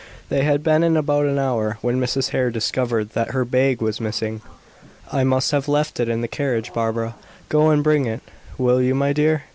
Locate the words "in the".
6.09-6.27